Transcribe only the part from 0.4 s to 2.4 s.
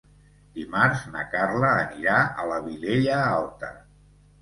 Dimarts na Carla anirà